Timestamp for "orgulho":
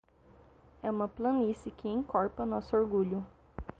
2.75-3.23